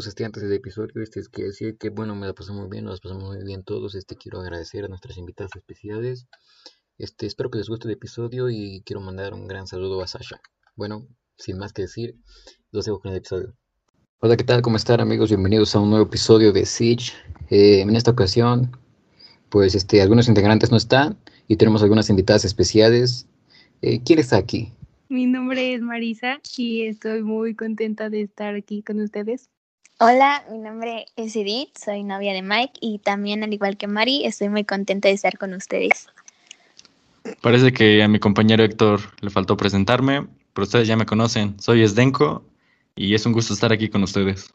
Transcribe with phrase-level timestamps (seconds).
[0.00, 2.68] amigos, este antes del episodio, este es que decir que bueno, me la pasé muy
[2.70, 6.26] bien, nos pasamos muy bien todos, este quiero agradecer a nuestras invitadas especiales,
[6.96, 10.40] este espero que les guste el episodio y quiero mandar un gran saludo a Sasha.
[10.74, 11.06] Bueno,
[11.36, 12.14] sin más que decir,
[12.72, 13.54] los dejo con el episodio.
[14.20, 14.62] Hola, ¿qué tal?
[14.62, 15.28] ¿Cómo están amigos?
[15.28, 17.12] Bienvenidos a un nuevo episodio de Siege.
[17.50, 18.74] Eh, en esta ocasión,
[19.50, 23.26] pues este, algunos integrantes no están y tenemos algunas invitadas especiales.
[23.82, 24.72] Eh, ¿Quién está aquí?
[25.10, 29.50] Mi nombre es Marisa y estoy muy contenta de estar aquí con ustedes.
[30.02, 34.24] Hola, mi nombre es Edith, soy novia de Mike y también, al igual que Mari,
[34.24, 36.06] estoy muy contenta de estar con ustedes.
[37.42, 41.60] Parece que a mi compañero Héctor le faltó presentarme, pero ustedes ya me conocen.
[41.60, 42.42] Soy Esdenko
[42.96, 44.48] y es un gusto estar aquí con ustedes.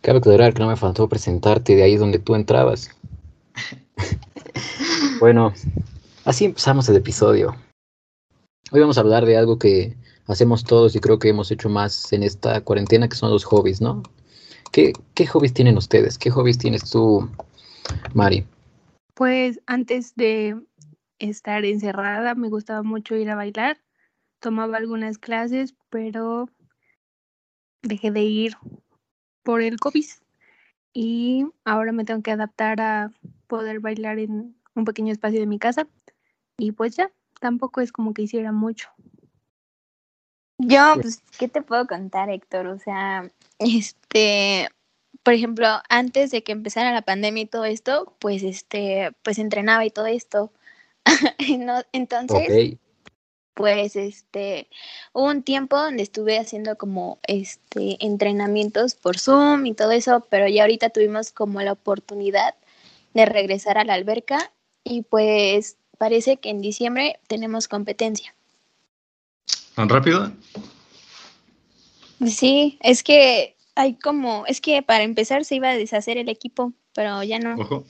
[0.00, 2.88] Cabe aclarar que no me faltó presentarte de ahí donde tú entrabas.
[5.18, 5.54] bueno,
[6.24, 7.56] así empezamos el episodio.
[8.70, 9.96] Hoy vamos a hablar de algo que
[10.28, 13.80] hacemos todos y creo que hemos hecho más en esta cuarentena, que son los hobbies,
[13.80, 14.04] ¿no?
[14.72, 16.18] ¿Qué, qué hobbies tienen ustedes?
[16.18, 17.28] ¿Qué hobbies tienes tú,
[18.14, 18.46] Mari?
[19.14, 20.56] Pues antes de
[21.18, 23.78] estar encerrada me gustaba mucho ir a bailar.
[24.40, 26.48] Tomaba algunas clases, pero
[27.82, 28.56] dejé de ir
[29.42, 30.06] por el COVID.
[30.92, 33.10] Y ahora me tengo que adaptar a
[33.46, 35.86] poder bailar en un pequeño espacio de mi casa.
[36.56, 37.10] Y pues ya,
[37.40, 38.88] tampoco es como que hiciera mucho.
[40.58, 42.66] Yo, pues, ¿qué te puedo contar, Héctor?
[42.66, 44.68] O sea, este,
[45.22, 49.84] por ejemplo, antes de que empezara la pandemia y todo esto, pues, este, pues entrenaba
[49.84, 50.52] y todo esto.
[51.92, 52.76] entonces,
[53.54, 54.68] pues, este,
[55.12, 60.48] hubo un tiempo donde estuve haciendo como, este, entrenamientos por Zoom y todo eso, pero
[60.48, 62.54] ya ahorita tuvimos como la oportunidad
[63.14, 64.52] de regresar a la alberca
[64.84, 68.34] y pues parece que en diciembre tenemos competencia.
[69.74, 70.32] ¿Tan rápido?
[72.26, 76.72] Sí, es que hay como, es que para empezar se iba a deshacer el equipo,
[76.94, 77.54] pero ya no.
[77.56, 77.84] Ojo.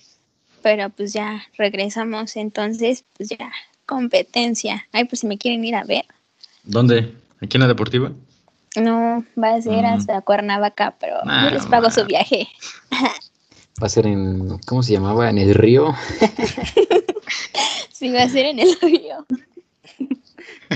[0.62, 3.50] Pero pues ya regresamos, entonces pues ya,
[3.86, 4.86] competencia.
[4.92, 6.04] Ay, pues si me quieren ir a ver.
[6.64, 7.14] ¿Dónde?
[7.40, 8.12] ¿Aquí en la deportiva?
[8.76, 9.86] No, va a ser mm.
[9.86, 12.48] hasta Cuernavaca, pero ah, yo les pago su viaje.
[13.80, 15.30] Va a ser en, ¿cómo se llamaba?
[15.30, 15.94] En el río.
[17.98, 19.26] Sí, va a ser en el río.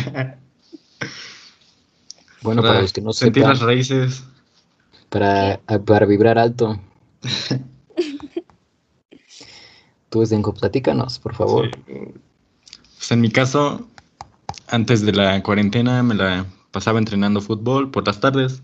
[2.42, 3.26] bueno, para, los que no sepan.
[3.26, 4.24] Sentir las raíces.
[5.08, 6.80] Para, para vibrar alto.
[10.10, 11.70] Tú, Denko, platícanos, por favor.
[11.86, 13.86] Pues en mi caso,
[14.68, 18.62] antes de la cuarentena me la pasaba entrenando fútbol por las tardes.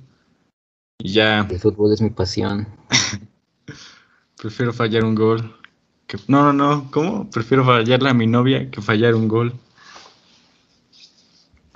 [0.99, 1.47] Y ya.
[1.49, 2.69] El fútbol es mi pasión.
[4.37, 5.59] Prefiero fallar un gol
[6.27, 7.29] no, no, no, ¿cómo?
[7.31, 9.55] Prefiero fallarle a mi novia que fallar un gol.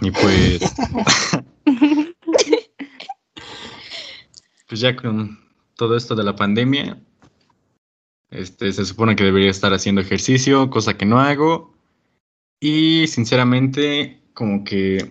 [0.01, 0.61] Y pues.
[4.73, 5.39] pues ya con
[5.77, 6.99] todo esto de la pandemia,
[8.31, 11.75] este, se supone que debería estar haciendo ejercicio, cosa que no hago.
[12.59, 15.11] Y sinceramente, como que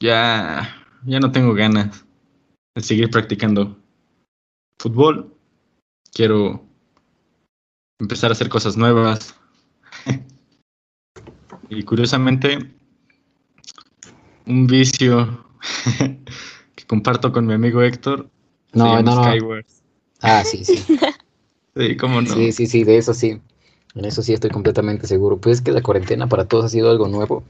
[0.00, 2.04] ya, ya no tengo ganas
[2.74, 3.74] de seguir practicando
[4.78, 5.34] fútbol.
[6.12, 6.62] Quiero
[7.98, 9.34] empezar a hacer cosas nuevas.
[11.70, 12.70] y curiosamente,
[14.44, 15.42] un vicio
[16.86, 18.28] comparto con mi amigo Héctor.
[18.72, 19.60] No, no, no.
[20.22, 20.84] Ah, sí, sí.
[21.76, 22.34] sí, cómo no.
[22.34, 23.40] Sí, sí, sí, de eso sí.
[23.94, 25.38] En eso sí estoy completamente seguro.
[25.38, 27.44] Pues es que la cuarentena para todos ha sido algo nuevo.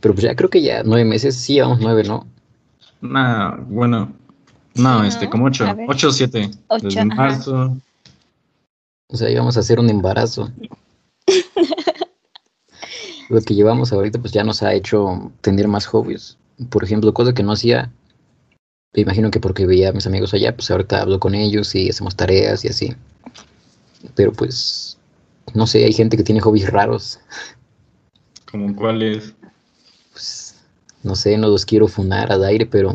[0.00, 2.26] Pero pues ya creo que ya nueve meses, sí llevamos nueve, ¿no?
[3.00, 4.12] No, bueno.
[4.74, 5.66] No, este, como ocho.
[5.86, 6.50] Ocho o siete.
[6.68, 7.76] Ocho, Desde marzo.
[9.08, 10.50] O sea, íbamos a hacer un embarazo.
[13.28, 16.36] Lo que llevamos ahorita pues ya nos ha hecho tener más hobbies.
[16.70, 17.90] Por ejemplo, cosas que no hacía,
[18.94, 21.88] me imagino que porque veía a mis amigos allá, pues ahorita hablo con ellos y
[21.88, 22.94] hacemos tareas y así.
[24.14, 24.98] Pero pues,
[25.54, 27.18] no sé, hay gente que tiene hobbies raros.
[28.50, 29.32] ¿Como cuáles?
[30.12, 30.56] Pues,
[31.02, 32.92] no sé, no los quiero funar al aire, pero...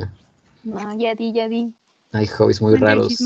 [0.64, 1.74] No, ya di, ya di.
[2.12, 3.18] Hay hobbies muy raros.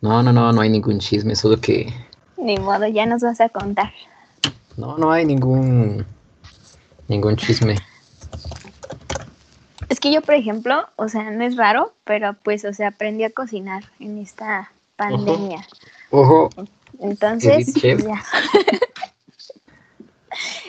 [0.00, 1.92] No, no, no, no hay ningún chisme, solo que...
[2.36, 3.92] Ni modo, ya nos vas a contar.
[4.76, 6.04] No, no hay ningún...
[7.08, 7.76] ningún chisme.
[9.88, 13.24] Es que yo, por ejemplo, o sea, no es raro, pero pues, o sea, aprendí
[13.24, 15.66] a cocinar en esta pandemia.
[16.10, 16.50] Ojo.
[17.00, 18.22] Entonces, pues, ya.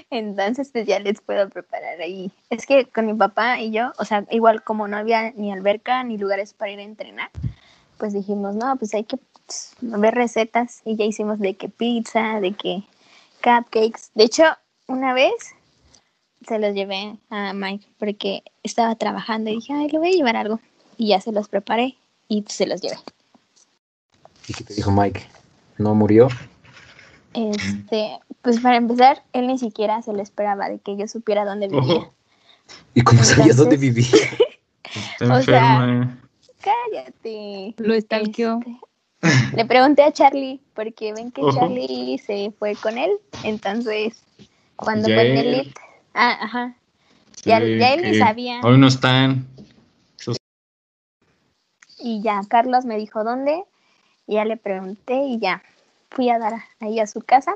[0.10, 2.32] Entonces, pues ya les puedo preparar ahí.
[2.50, 6.04] Es que con mi papá y yo, o sea, igual como no había ni alberca
[6.04, 7.30] ni lugares para ir a entrenar,
[7.98, 12.40] pues dijimos, no, pues hay que pues, ver recetas y ya hicimos de que pizza,
[12.40, 12.84] de que
[13.44, 14.12] cupcakes.
[14.16, 14.44] De hecho,
[14.88, 15.34] una vez
[16.50, 20.36] se los llevé a Mike porque estaba trabajando y dije, ay, le voy a llevar
[20.36, 20.60] algo.
[20.98, 21.96] Y ya se los preparé
[22.28, 22.98] y se los llevé.
[24.48, 25.26] ¿Y qué te dijo Mike?
[25.78, 26.28] ¿No murió?
[27.34, 31.68] Este, pues para empezar, él ni siquiera se lo esperaba de que yo supiera dónde
[31.68, 32.12] vivía.
[32.94, 34.30] ¿Y cómo sabías dónde Entonces- vivía?
[35.20, 36.18] está O sea, enferma.
[36.62, 37.76] Cállate.
[37.78, 38.60] Lo estalqueó.
[39.22, 41.42] Este, le pregunté a Charlie, porque ven que.
[41.54, 43.12] Charlie se fue con él.
[43.44, 44.24] Entonces,
[44.76, 45.74] cuando Ya fue el él.
[46.22, 46.76] Ah, ajá,
[47.46, 48.60] ya- ya él ni sabía.
[48.62, 49.48] Hoy no están.
[50.20, 50.36] Esos-
[51.98, 53.64] y ya Carlos me dijo dónde,
[54.28, 55.64] y ya le pregunté y ya
[56.10, 57.56] fui a dar ahí a su casa,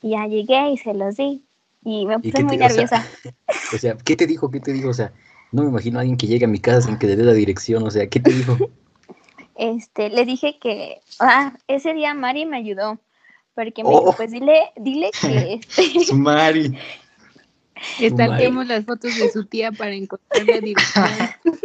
[0.00, 1.44] y ya llegué y se los di.
[1.84, 3.06] Y me ¿Y puse muy te- o sea, nerviosa.
[3.74, 4.50] O sea, ¿qué te dijo?
[4.50, 4.88] ¿Qué te dijo?
[4.88, 5.12] O sea,
[5.50, 7.34] no me imagino a alguien que llegue a mi casa sin que le dé la
[7.34, 7.86] dirección.
[7.86, 8.56] O sea, ¿qué te dijo?
[9.54, 12.98] Este, le dije que, ah, ese día Mari me ayudó,
[13.54, 13.98] porque me Oh.
[14.00, 16.74] dijo, pues dile, dile que, este, Su Mari.
[18.00, 21.06] Estalquemos las fotos de su tía para encontrar la dirección.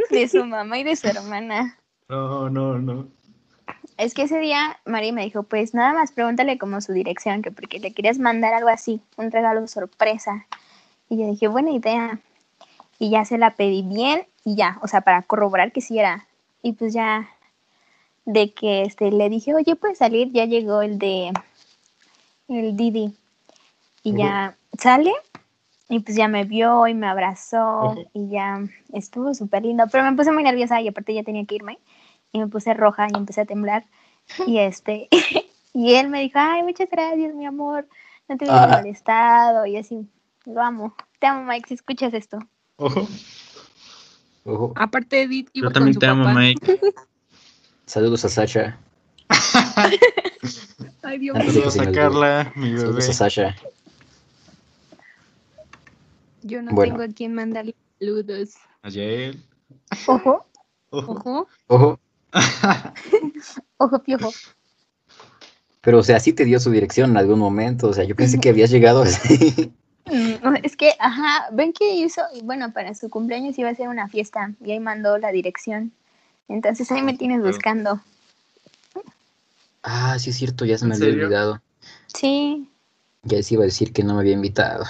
[0.10, 1.78] de su mamá y de su hermana.
[2.10, 3.08] No, no, no.
[3.98, 7.52] Es que ese día Mari me dijo, pues nada más pregúntale como su dirección, que
[7.52, 10.46] porque le querías mandar algo así, un regalo sorpresa.
[11.10, 12.20] Y yo dije, buena idea.
[13.00, 16.28] Y ya se la pedí bien y ya, o sea, para corroborar que sí era.
[16.62, 17.30] Y pues ya,
[18.26, 21.32] de que este, le dije, oye, puedes salir, ya llegó el de,
[22.48, 23.16] el Didi.
[24.04, 25.12] Y ya sale
[25.90, 28.60] y pues ya me vio y me abrazó y ya
[28.94, 29.86] estuvo súper lindo.
[29.92, 31.80] Pero me puse muy nerviosa y aparte ya tenía que irme
[32.32, 33.86] y me puse roja y empecé a temblar.
[34.46, 35.08] Y este,
[35.74, 37.88] y él me dijo, ay, muchas gracias, mi amor,
[38.28, 38.78] no te hubiera Ah.
[38.82, 39.66] molestado.
[39.66, 40.08] Y así,
[40.46, 40.96] lo amo.
[41.20, 42.40] Te amo, Mike, si escuchas esto.
[42.78, 43.08] Ojo.
[44.46, 44.74] Ojo.
[44.76, 46.40] Aparte, Edith Yo también te amo, papá.
[46.40, 46.80] Mike.
[47.86, 48.78] Saludos a Sasha.
[51.04, 51.46] Ay, Dios mío.
[51.52, 51.92] Saludos a.
[51.92, 52.80] Carla, mi bebé.
[52.82, 53.56] Saludos a Sasha.
[56.48, 56.94] Yo no Bueno.
[56.94, 58.54] tengo a quien mandarle saludos.
[58.82, 59.36] Ayer.
[60.08, 60.46] Ojo,
[60.90, 61.14] Ojo.
[61.18, 61.48] Ojo.
[61.68, 62.00] Ojo.
[63.78, 64.30] ojo, piojo.
[65.82, 67.90] Pero, o sea, sí te dio su dirección en algún momento.
[67.90, 69.74] O sea, yo pensé que habías llegado así.
[70.10, 73.90] Mm, Es que, ajá, ven que hizo, y bueno, para su cumpleaños iba a ser
[73.90, 75.92] una fiesta y ahí mandó la dirección.
[76.48, 78.00] Entonces ahí me tienes buscando.
[79.84, 81.26] Ah, sí es cierto, ya se me ¿En había serio?
[81.26, 81.62] olvidado.
[82.08, 82.70] Sí,
[83.24, 84.86] Ya les iba a decir que no me había invitado.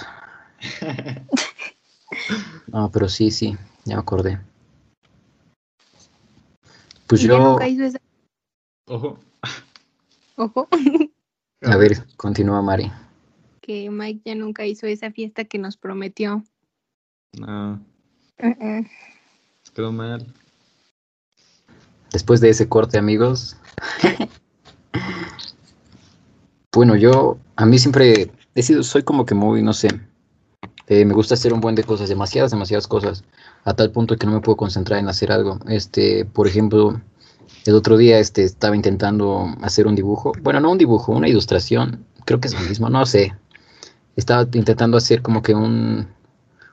[2.66, 4.40] No, pero sí, sí, ya me acordé.
[7.06, 7.98] Pues yo, nunca hizo esa.
[8.86, 9.18] Ojo.
[10.36, 10.68] Ojo.
[11.62, 12.92] a ver, continúa Mari.
[13.60, 16.44] Que Mike ya nunca hizo esa fiesta que nos prometió.
[17.38, 17.80] No,
[18.38, 20.26] se quedó mal.
[22.12, 23.56] Después de ese corte, amigos.
[26.72, 29.88] bueno, yo, a mí siempre he sido, soy como que muy, no sé,
[30.88, 33.24] eh, me gusta hacer un buen de cosas, demasiadas, demasiadas cosas,
[33.64, 35.58] a tal punto que no me puedo concentrar en hacer algo.
[35.68, 37.00] Este, por ejemplo,
[37.66, 42.04] el otro día, este, estaba intentando hacer un dibujo, bueno, no un dibujo, una ilustración,
[42.24, 43.34] creo que es lo mismo, no sé.
[44.16, 46.08] Estaba intentando hacer como que un,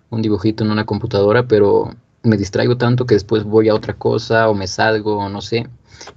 [0.09, 4.49] un dibujito en una computadora, pero me distraigo tanto que después voy a otra cosa
[4.49, 5.67] o me salgo o no sé.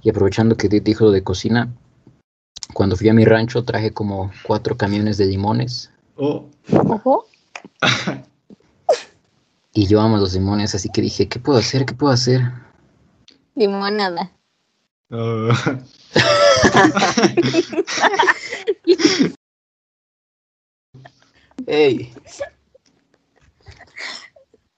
[0.01, 1.69] Y aprovechando que dijo lo de cocina,
[2.73, 6.49] cuando fui a mi rancho traje como cuatro camiones de limones Oh.
[6.73, 7.27] Ojo.
[9.73, 11.85] Y yo amo los limones, así que dije, ¿qué puedo hacer?
[11.85, 12.41] ¿Qué puedo hacer?
[13.55, 14.31] Limonada.
[21.65, 22.13] ¡Ey!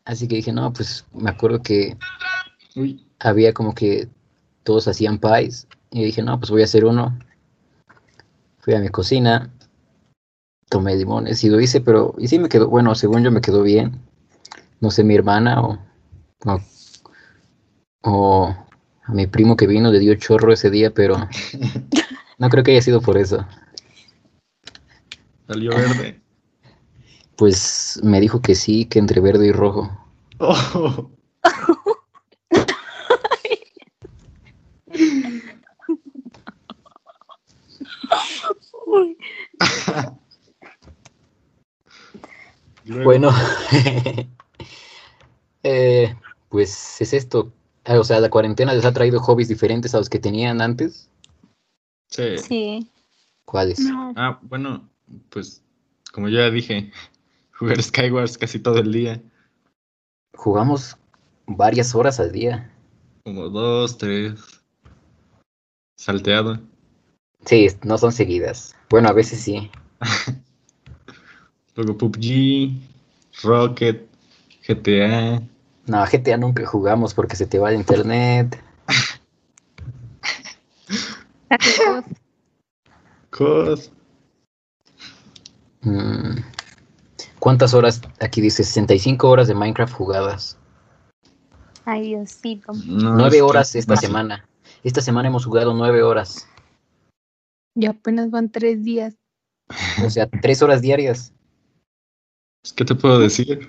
[0.06, 1.98] Así que dije, no, pues me acuerdo que
[2.76, 3.06] Uy.
[3.20, 4.10] había como que
[4.64, 7.18] todos hacían pies y dije, no, pues voy a hacer uno.
[8.60, 9.50] Fui a mi cocina,
[10.72, 13.62] tomé limones y lo hice, pero y sí me quedó, bueno, según yo me quedó
[13.62, 14.00] bien.
[14.80, 15.78] No sé, mi hermana o,
[16.46, 16.60] o,
[18.04, 18.56] o
[19.04, 21.18] a mi primo que vino le dio chorro ese día, pero
[22.40, 23.46] no creo que haya sido por eso.
[25.46, 26.22] Salió verde.
[27.36, 29.92] Pues me dijo que sí, que entre verde y rojo.
[30.40, 31.12] Oh.
[38.86, 39.18] Uy,
[43.04, 43.32] Bueno,
[45.64, 46.16] eh,
[46.50, 47.52] pues es esto.
[47.86, 51.10] Ah, O sea, la cuarentena les ha traído hobbies diferentes a los que tenían antes.
[52.10, 52.38] Sí.
[52.38, 52.92] Sí.
[53.46, 53.80] ¿Cuáles?
[53.80, 54.14] No.
[54.16, 54.88] Ah, bueno,
[55.30, 55.62] pues
[56.12, 56.92] como ya dije,
[57.54, 59.22] jugar Skywars casi todo el día.
[60.36, 60.98] Jugamos
[61.46, 62.72] varias horas al día.
[63.24, 64.40] Como dos, tres.
[65.98, 66.60] Salteado.
[67.46, 68.76] Sí, no son seguidas.
[68.90, 69.72] Bueno, a veces sí.
[71.76, 72.72] Luego PUBG,
[73.44, 74.08] Rocket,
[74.68, 75.42] GTA.
[75.88, 78.62] No, GTA nunca jugamos porque se te va el internet.
[83.30, 83.92] Cos.
[85.82, 86.38] Mm,
[87.40, 88.02] ¿Cuántas horas?
[88.20, 90.58] Aquí dice 65 horas de Minecraft jugadas.
[91.86, 92.74] Ay, Diosito.
[92.86, 94.48] No, Nueve es horas esta semana.
[94.84, 96.48] Esta semana hemos jugado nueve horas.
[97.76, 99.16] Y apenas van tres días.
[100.06, 101.34] O sea, tres horas diarias.
[102.76, 103.68] ¿Qué te puedo decir?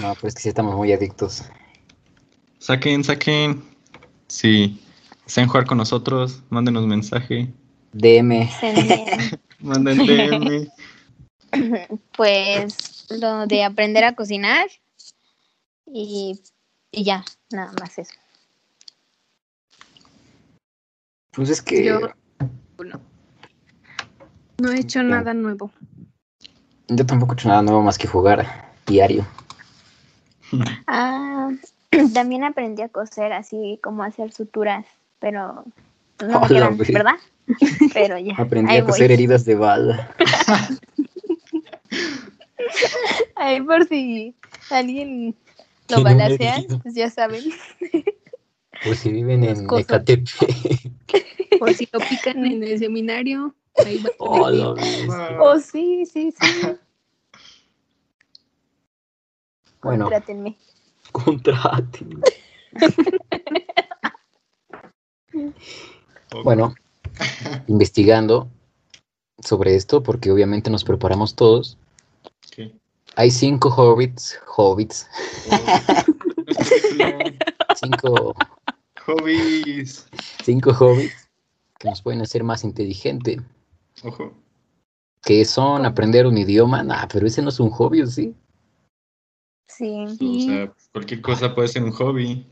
[0.00, 1.42] No, pues que sí estamos muy adictos.
[2.58, 3.64] saquen, saquen.
[4.28, 4.78] Si
[5.24, 7.52] desean jugar con nosotros, mándenos mensaje.
[7.92, 8.48] DM.
[9.60, 10.70] Manden DM.
[12.16, 14.68] Pues lo de aprender a cocinar
[15.84, 16.40] y,
[16.92, 18.12] y ya, nada más eso.
[21.32, 22.00] Pues es que Yo-
[22.84, 23.00] No,
[24.58, 25.72] no he hecho nada nuevo.
[27.06, 28.46] Tampoco he hecho nada nuevo más que jugar
[28.86, 29.26] diario.
[30.86, 31.50] Ah,
[32.14, 34.84] también aprendí a coser así como hacer suturas,
[35.18, 35.64] pero
[36.20, 36.76] no me Hola, quedan.
[36.78, 37.14] ¿verdad?
[37.94, 38.34] Pero ya.
[38.36, 39.14] Aprendí ahí a coser voy.
[39.14, 40.14] heridas de bala.
[43.36, 44.34] Ahí por si
[44.70, 45.34] alguien
[45.88, 46.78] lo herido.
[46.82, 47.42] pues ya saben.
[48.84, 49.66] Pues si viven en.
[49.78, 50.28] Ecatepec.
[51.60, 53.54] O si lo pican en el seminario,
[53.88, 55.38] bestia.
[55.40, 56.46] Oh, sí, sí, sí.
[59.82, 60.58] Bueno, Contrátenme.
[61.10, 62.20] contraten.
[66.44, 66.74] Bueno,
[67.66, 68.50] investigando
[69.42, 71.78] sobre esto, porque obviamente nos preparamos todos.
[72.52, 72.72] Ok.
[73.16, 75.08] Hay cinco hobbits, hobbits,
[77.76, 78.34] cinco,
[79.06, 80.06] Hobbies.
[80.44, 81.28] cinco hobbits
[81.78, 83.40] que nos pueden hacer más inteligente.
[84.04, 84.32] Ojo.
[85.22, 86.82] Que son aprender un idioma.
[86.82, 88.34] Nah, pero ese no es un hobby, ¿o ¿sí?
[89.66, 90.04] Sí.
[90.04, 92.46] O sea, cualquier cosa puede ser un hobby.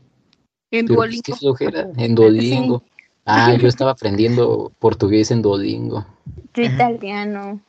[0.71, 1.23] En Duolingo.
[1.23, 1.89] qué flojera.
[1.97, 2.83] En Duolingo.
[3.25, 6.05] Ah, yo estaba aprendiendo portugués en Duolingo.
[6.53, 7.61] Yo italiano.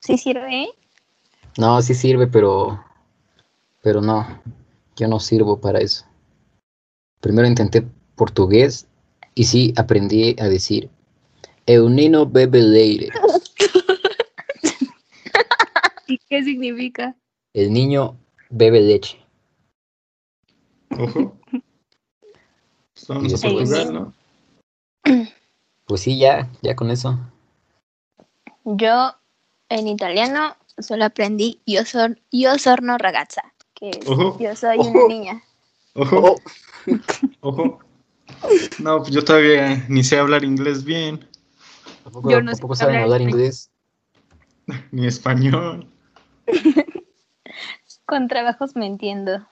[0.00, 0.68] ¿Sí sirve?
[1.58, 2.82] No, sí sirve, pero.
[3.82, 4.26] Pero no.
[4.96, 6.04] Yo no sirvo para eso.
[7.20, 8.86] Primero intenté portugués
[9.34, 10.90] y sí aprendí a decir.
[11.66, 13.08] Eunino bebe leire.
[16.06, 17.14] ¿Y qué significa?
[17.54, 18.18] El niño
[18.50, 19.18] bebe leche.
[20.98, 21.36] Ojo.
[21.50, 24.14] Pues Vamos a Portugal, ¿no?
[25.86, 27.18] Pues sí, ya, ya con eso.
[28.64, 29.12] Yo
[29.68, 33.42] en italiano solo aprendí yo, son, yo sorno ragazza,
[33.74, 34.38] que es Ojo.
[34.38, 34.90] yo soy Ojo.
[34.90, 35.42] una niña.
[35.94, 36.36] Ojo.
[37.40, 37.78] Ojo.
[38.78, 41.28] No, pues yo todavía ni sé hablar inglés bien,
[42.02, 43.70] Tampoco, Yo no sé tampoco saben hablar hablar inglés.
[44.90, 45.88] ni español.
[48.06, 49.46] Con trabajos me entiendo.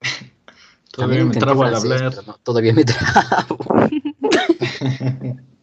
[0.92, 2.12] Todavía me trabo al hablar.
[2.26, 3.56] no, todavía me trabo.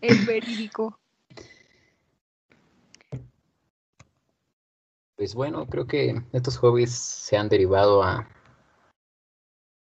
[0.02, 1.00] Es verídico.
[5.16, 8.28] Pues bueno, creo que estos hobbies se han derivado a,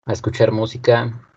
[0.06, 1.33] a escuchar música,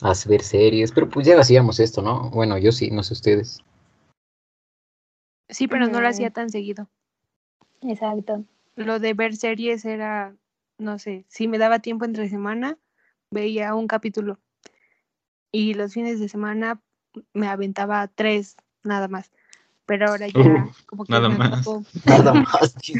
[0.00, 2.30] a ver series, pero pues ya hacíamos esto, ¿no?
[2.30, 3.60] Bueno, yo sí, no sé ustedes.
[5.48, 6.88] Sí, pero no lo hacía tan seguido.
[7.82, 8.44] Exacto.
[8.76, 10.34] Lo de ver series era,
[10.78, 12.78] no sé, si me daba tiempo entre semana,
[13.30, 14.38] veía un capítulo.
[15.52, 16.80] Y los fines de semana
[17.32, 19.30] me aventaba tres, nada más.
[19.86, 21.66] Pero ahora ya Uh, como que nada me más.
[22.04, 22.74] Nada más.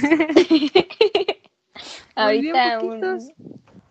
[2.15, 3.33] Ahorita un-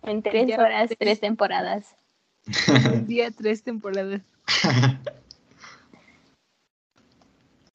[0.03, 1.97] en tres Ya horas, tres temporadas.
[2.91, 4.21] Un día, tres temporadas.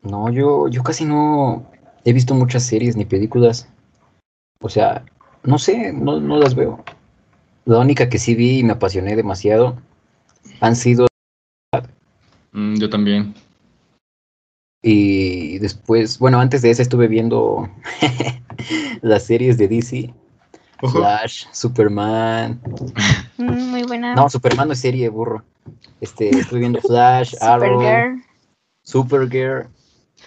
[0.03, 1.67] No, yo, yo casi no
[2.05, 3.69] he visto muchas series ni películas.
[4.61, 5.05] O sea,
[5.45, 6.85] no sé, no, no las veo.
[7.65, 9.77] La única que sí vi y me apasioné demasiado
[10.61, 11.09] han sido
[12.53, 13.35] Mm, yo también.
[14.83, 17.69] y después, bueno, antes de esa estuve viendo
[19.03, 20.15] las series de DC,
[20.81, 22.61] Flash, Superman.
[23.37, 24.15] Mm, Muy buena.
[24.15, 25.43] No, Superman no es serie, burro.
[26.01, 28.25] Este, estuve viendo Flash, Arrow, Supergirl,
[28.83, 29.69] Supergirl,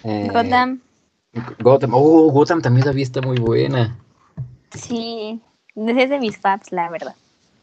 [0.04, 0.80] eh, Gotham.
[1.60, 1.90] Gotham.
[1.94, 3.98] Oh, Gotham también la vi, está muy buena.
[4.74, 5.40] Sí,
[5.74, 7.14] es de mis faps, la verdad.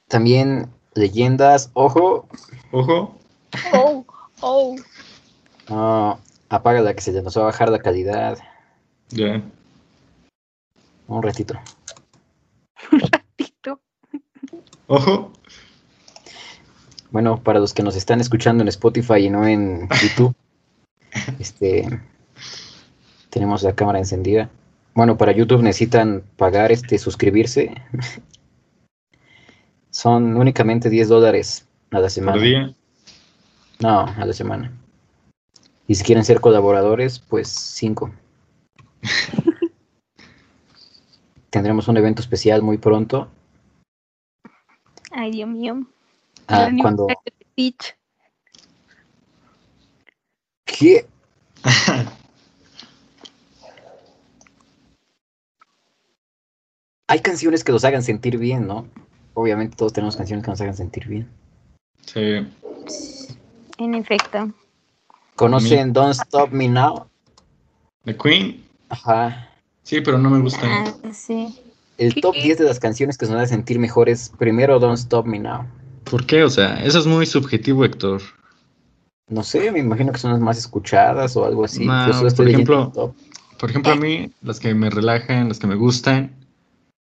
[0.07, 2.27] También leyendas, ojo,
[2.71, 3.15] Ojo.
[3.73, 4.05] Oh,
[4.41, 4.75] oh.
[5.69, 6.19] no,
[6.49, 8.37] apaga la que se nos va a bajar la calidad.
[9.09, 9.41] Ya.
[11.07, 11.55] Un ratito.
[13.35, 13.81] Tito.
[14.87, 15.33] Ojo.
[17.11, 20.35] Bueno, para los que nos están escuchando en Spotify y no en YouTube,
[21.39, 22.01] este
[23.29, 24.49] tenemos la cámara encendida.
[24.93, 27.73] Bueno, para YouTube necesitan pagar este suscribirse.
[29.91, 32.33] Son únicamente 10 dólares a la semana.
[32.33, 32.75] Por día.
[33.79, 34.71] No, a la semana.
[35.87, 38.11] Y si quieren ser colaboradores, pues cinco.
[41.49, 43.29] Tendremos un evento especial muy pronto.
[45.11, 45.85] Ay, Dios mío.
[46.47, 47.07] Ah, cuando...
[50.65, 51.05] ¿Qué?
[57.07, 58.87] Hay canciones que nos hagan sentir bien, ¿no?
[59.33, 61.27] Obviamente todos tenemos canciones que nos hagan sentir bien.
[62.05, 62.47] Sí.
[63.79, 64.53] En efecto.
[65.35, 67.07] ¿Conocen Don't Stop Me Now?
[68.05, 68.63] The Queen.
[68.89, 69.48] Ajá.
[69.89, 70.59] Sí, pero no me gusta.
[70.63, 71.59] Ah, sí.
[71.97, 75.39] El top 10 de las canciones que nos hacen sentir mejores, primero Don't Stop Me
[75.39, 75.65] Now.
[76.03, 76.43] ¿Por qué?
[76.43, 78.21] O sea, eso es muy subjetivo, Héctor.
[79.29, 81.87] No sé, me imagino que son las más escuchadas o algo así.
[81.87, 83.15] No, Yo solo por ejemplo.
[83.59, 86.35] Por ejemplo, a mí, las que me relajan, las que me gustan,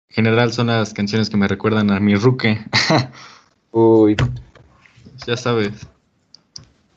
[0.09, 2.67] en general son las canciones que me recuerdan a mi ruque.
[3.71, 4.17] Uy,
[5.25, 5.87] ya sabes.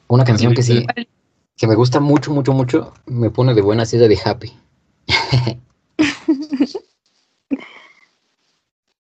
[0.07, 0.83] una canción que sí,
[1.55, 4.51] que me gusta mucho, mucho, mucho, me pone de buena es la de Happy.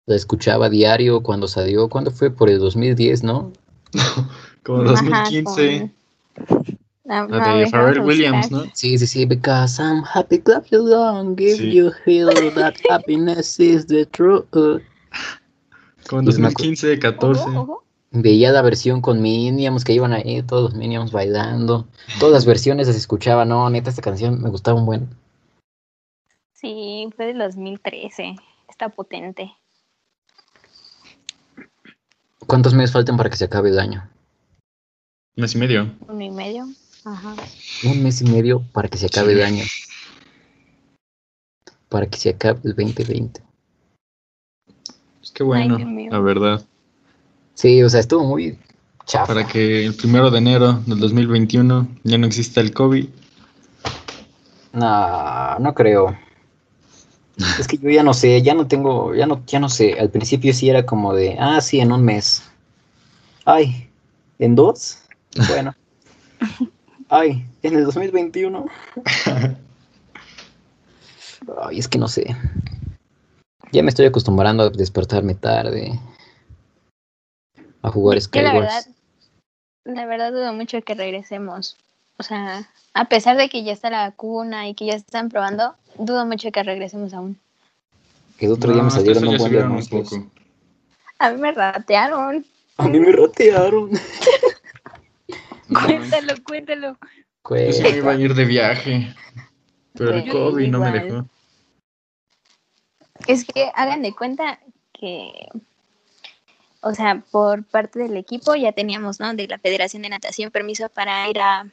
[0.09, 2.31] La escuchaba a diario cuando salió, ¿cuándo fue?
[2.31, 3.53] Por el 2010, ¿no?
[4.65, 5.81] Como Ajá, 2015.
[5.81, 5.93] con-
[7.11, 8.51] Ah, La no, a de Pharrell Williams.
[8.51, 8.65] ¿no?
[8.73, 11.73] Sí, sí, sí, because I'm happy, clap you long, give Sí.
[11.75, 14.47] you feel that happiness is the truth.
[14.51, 17.43] Como en Pues me acu- 2015, 14.
[17.43, 17.85] Ojo, ojo.
[18.11, 21.87] Veía la versión con Minions que iban ahí, todos los Minions bailando.
[22.19, 25.09] Todas las versiones las escuchaba, no, neta, esta canción me gustaba un buen.
[26.55, 28.37] Sí, fue del 2013.
[28.69, 29.51] Está potente.
[32.49, 34.09] ¿Cuántos meses faltan para que se acabe el año?
[35.37, 35.95] Un mes y medio.
[36.09, 36.67] Uno y medio.
[37.05, 37.35] Ajá.
[37.85, 39.65] Un mes y medio para que se acabe el año.
[41.91, 43.43] Para que se acabe el 2020.
[45.19, 46.11] Pues qué bueno, Dios mío.
[46.11, 46.65] la verdad.
[47.53, 48.59] Sí, o sea, estuvo muy
[49.05, 49.27] chafa.
[49.27, 53.11] Para que el primero de enero del 2021 ya no exista el COVID.
[54.73, 56.17] No, no creo.
[57.59, 59.99] Es que yo ya no sé, ya no tengo, ya no, ya no sé.
[59.99, 62.43] Al principio sí era como de, ah, sí, en un mes.
[63.45, 63.89] Ay,
[64.39, 64.99] ¿en dos?
[65.49, 65.75] Bueno.
[67.09, 68.67] Ay, en el 2021.
[71.63, 72.37] Ay, es que no sé.
[73.73, 75.99] Ya me estoy acostumbrando a despertarme tarde.
[77.83, 78.55] A jugar Yo la Skywars.
[78.55, 78.87] verdad,
[79.85, 81.77] la verdad dudo mucho que regresemos.
[82.19, 85.77] O sea, a pesar de que ya está la vacuna y que ya están probando,
[85.97, 87.39] dudo mucho que regresemos aún.
[88.39, 90.31] El otro día No, me hasta salieron un buen poco.
[91.21, 92.45] A mí me ratearon.
[92.77, 93.91] A mí me ratearon.
[95.69, 96.99] Cuéntalo, cuéntalo.
[97.51, 99.15] Yo sí me iba a ir de viaje.
[99.95, 101.29] Pero el COVID no me dejó.
[103.27, 104.61] Es que hagan de cuenta
[104.93, 105.49] que,
[106.81, 109.35] o sea, por parte del equipo ya teníamos, ¿no?
[109.35, 111.67] De la Federación de Natación permiso para ir a,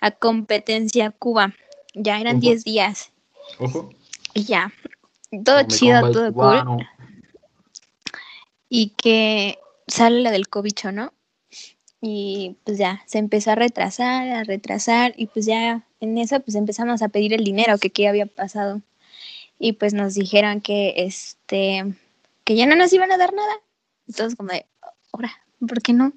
[0.00, 1.54] a competencia Cuba.
[1.94, 2.46] Ya eran Ujú.
[2.46, 3.12] 10 días
[4.34, 4.72] y ya.
[5.44, 6.34] Todo chido, todo cool.
[6.34, 6.78] cubano.
[8.68, 11.12] y que sale la del cobicho, ¿no?
[12.00, 16.54] Y pues ya, se empezó a retrasar, a retrasar, y pues ya en eso pues
[16.54, 18.80] empezamos a pedir el dinero que qué había pasado.
[19.58, 21.94] Y pues nos dijeron que este,
[22.44, 23.52] que ya no nos iban a dar nada.
[24.08, 24.66] Entonces como de,
[25.12, 26.12] ahora, ¿por qué no?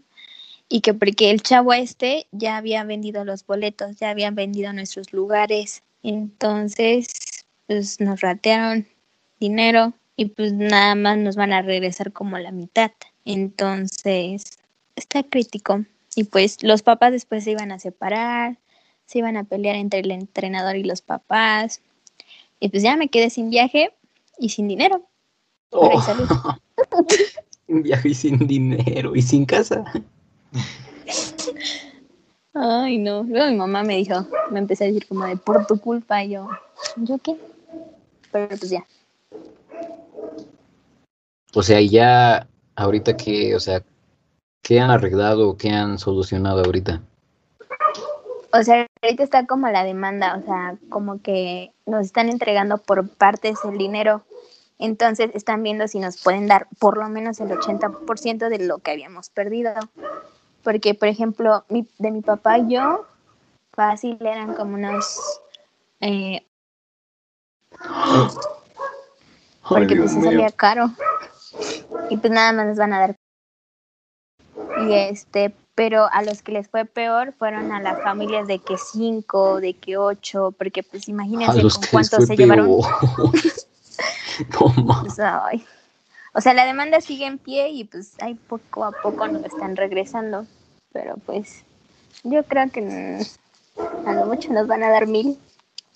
[0.69, 5.13] Y que porque el chavo este ya había vendido los boletos, ya habían vendido nuestros
[5.13, 5.83] lugares.
[6.01, 7.07] Entonces,
[7.67, 8.87] pues nos ratearon
[9.39, 12.91] dinero y pues nada más nos van a regresar como la mitad.
[13.25, 14.43] Entonces,
[14.95, 15.85] está crítico.
[16.15, 18.59] Y pues los papás después se iban a separar,
[19.05, 21.81] se iban a pelear entre el entrenador y los papás.
[22.59, 23.93] Y pues ya me quedé sin viaje
[24.37, 25.07] y sin dinero.
[25.71, 25.89] Oh,
[27.67, 29.83] un viaje y sin dinero y sin casa.
[32.53, 33.23] Ay, no.
[33.23, 36.23] Luego mi mamá me dijo, me empecé a decir como de por tu culpa.
[36.23, 36.47] Y yo,
[36.97, 37.35] ¿yo qué?
[38.31, 38.85] Pero pues ya.
[41.55, 43.83] O sea, ya ahorita que, o sea,
[44.61, 47.01] ¿qué han arreglado o qué han solucionado ahorita?
[48.51, 53.09] O sea, ahorita está como la demanda, o sea, como que nos están entregando por
[53.09, 54.23] partes el dinero.
[54.79, 58.91] Entonces están viendo si nos pueden dar por lo menos el 80% de lo que
[58.91, 59.73] habíamos perdido.
[60.63, 63.05] Porque, por ejemplo, mi- de mi papá y yo,
[63.73, 65.39] fácil eran como unos...
[65.99, 66.45] eh,
[69.67, 70.91] porque pues salía caro.
[72.09, 73.15] Y pues nada más nos van a dar.
[74.87, 78.77] Y este, pero a los que les fue peor fueron a las familias de que
[78.77, 82.69] cinco, de que ocho, porque pues imagínense con cuántos se llevaron.
[84.85, 85.65] no Pues, ay.
[86.33, 89.75] O sea, la demanda sigue en pie y pues ahí poco a poco nos están
[89.75, 90.45] regresando.
[90.91, 91.63] Pero pues
[92.23, 93.19] Yo creo que
[94.05, 95.37] a lo mucho nos van a dar mil.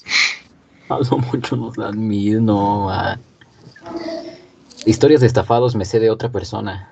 [0.89, 2.85] A lo mucho nos dan mil, no.
[2.85, 3.19] va.
[4.85, 6.89] Historias de estafados me sé de otra persona.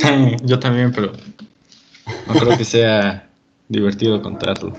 [0.44, 1.12] Yo también, pero
[2.28, 3.28] no creo que sea
[3.68, 4.72] divertido contarlo.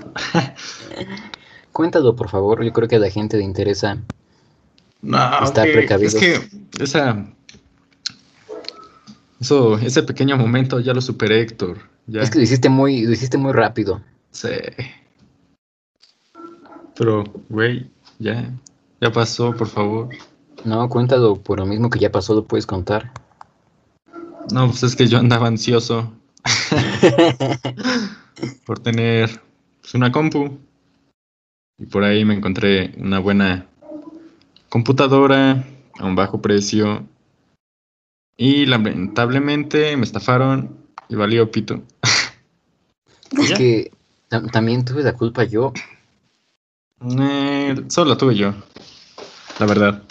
[1.72, 2.64] Cuéntalo, por favor.
[2.64, 3.98] Yo creo que a la gente le interesa.
[5.02, 6.14] No, Estar precavidos.
[6.14, 6.48] Es que
[6.82, 7.26] esa,
[9.40, 11.78] eso, ese pequeño momento ya lo superé, Héctor.
[12.06, 14.00] Ya Es que lo hiciste muy, lo hiciste muy rápido.
[14.30, 14.74] sé.
[16.96, 18.48] Pero, güey, ya,
[19.00, 20.08] ya pasó, por favor.
[20.64, 23.10] No, cuéntalo por lo mismo que ya pasó, lo puedes contar.
[24.52, 26.12] No, pues es que yo andaba ansioso
[28.66, 29.40] por tener
[29.80, 30.58] pues, una compu.
[31.78, 33.66] Y por ahí me encontré una buena
[34.72, 35.62] computadora
[35.98, 37.06] a un bajo precio.
[38.38, 40.78] Y lamentablemente me estafaron
[41.10, 41.82] y valió pito.
[43.42, 43.90] Es que
[44.30, 45.72] tam- también tuve la culpa yo,
[47.18, 48.54] Eh, solo la tuve yo,
[49.58, 50.02] la verdad.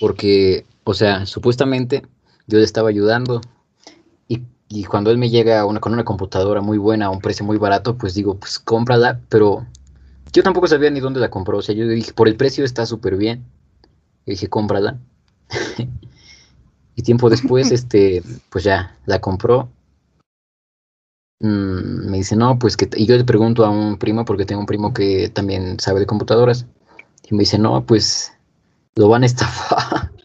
[0.00, 2.02] porque, o sea, supuestamente
[2.46, 3.40] yo le estaba ayudando.
[4.26, 7.44] Y, y cuando él me llega una, con una computadora muy buena a un precio
[7.44, 9.20] muy barato, pues digo, pues cómprala.
[9.28, 9.66] Pero
[10.32, 11.58] yo tampoco sabía ni dónde la compró.
[11.58, 13.44] O sea, yo dije, por el precio está súper bien.
[14.30, 14.98] Y dije, cómprala.
[16.94, 19.68] y tiempo después, este, pues ya, la compró.
[21.40, 22.88] Mm, me dice, no, pues que...
[22.96, 26.06] Y yo le pregunto a un primo, porque tengo un primo que también sabe de
[26.06, 26.66] computadoras.
[27.28, 28.32] Y me dice, no, pues
[28.94, 30.12] lo van a estafar.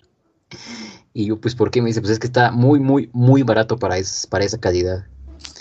[1.17, 1.81] Y yo, pues, ¿por qué?
[1.81, 5.05] Me dice, pues es que está muy, muy, muy barato para, es- para esa calidad.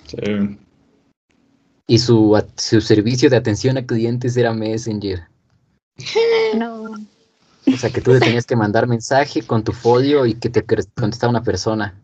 [0.05, 0.59] Sí.
[1.87, 5.29] Y su, at- su servicio de atención a clientes era Messenger.
[6.57, 6.95] No.
[7.72, 10.64] O sea, que tú le tenías que mandar mensaje con tu folio y que te
[10.64, 11.94] contestaba una persona.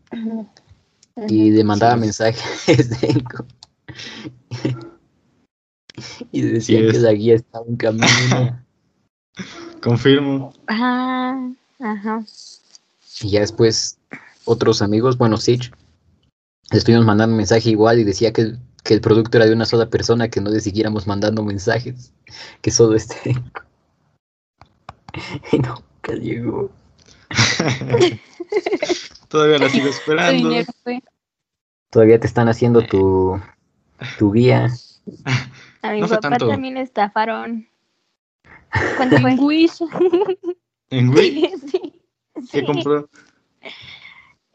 [1.28, 2.00] Y le mandaba Sí.
[2.00, 3.24] mensajes de...
[6.32, 8.06] y decía Sí que la guía estaba en camino.
[9.82, 10.52] Confirmo.
[10.66, 12.24] Ah, ajá.
[13.22, 13.98] Y ya después
[14.44, 15.70] otros amigos, bueno, Sitch,
[16.70, 19.66] le estuvimos mandando mensaje igual y decía que, el- que el producto era de una
[19.66, 22.12] sola persona, que no le siguiéramos mandando mensajes,
[22.62, 23.34] que solo este.
[25.52, 26.70] y nunca llegó.
[29.28, 30.48] Todavía la sigo esperando.
[30.48, 30.72] dinero.
[31.90, 33.40] Todavía te están haciendo tu,
[34.18, 34.68] tu guía.
[35.82, 36.48] A mi No papá tanto.
[36.48, 37.68] también estafaron.
[38.96, 39.32] ¿Cuánto fue?
[39.32, 39.78] En Wish.
[40.90, 41.52] ¿En Wii?
[41.70, 42.00] sí.
[42.52, 43.08] ¿Qué compró?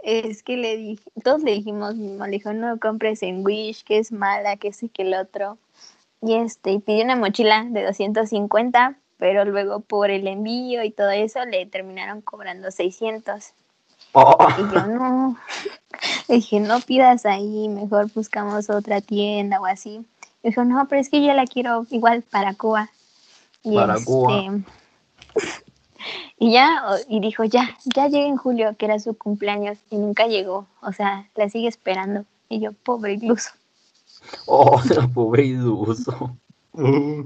[0.04, 3.84] Es que le dije, todos le dijimos, mi mamá le dijo, no compres en Wish,
[3.84, 5.58] que es mala, que ese que el otro.
[6.22, 11.12] Y este, y pidió una mochila de 250, pero luego por el envío y todo
[11.12, 13.54] eso le terminaron cobrando 600.
[14.14, 15.38] Oh, Y yo no,
[16.28, 20.06] le dije, no pidas ahí, mejor buscamos otra tienda o así.
[20.44, 22.90] Y dijo, no, pero es que yo la quiero igual para Cuba.
[23.64, 24.60] Y Para este, Cuba.
[26.40, 30.28] y ya, y dijo, ya, ya llega en julio, que era su cumpleaños, y nunca
[30.28, 30.68] llegó.
[30.82, 32.26] O sea, la sigue esperando.
[32.48, 33.50] Y yo, pobre iluso.
[34.46, 34.80] oh,
[35.14, 36.38] pobre iluso.
[36.74, 37.24] Uh,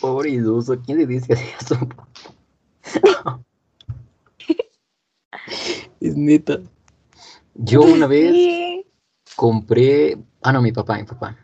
[0.00, 0.80] Pobre iluso.
[0.80, 1.76] ¿Quién le dice eso?
[6.00, 6.60] es neta.
[7.54, 8.84] Yo una vez
[9.36, 11.36] compré, ah no, mi papá, mi papá,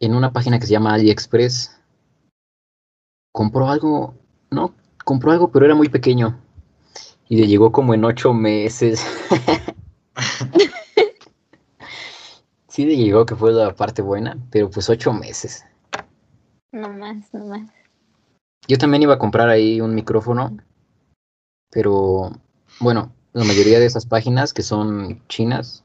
[0.00, 1.80] en una página que se llama AliExpress,
[3.32, 4.14] compró algo,
[4.50, 6.40] no, compró algo, pero era muy pequeño
[7.28, 9.06] y le llegó como en ocho meses.
[12.68, 15.64] sí le llegó que fue la parte buena, pero pues ocho meses.
[16.72, 17.70] No más, no más.
[18.68, 20.56] Yo también iba a comprar ahí un micrófono,
[21.70, 22.30] pero
[22.78, 25.82] bueno, la mayoría de esas páginas que son chinas,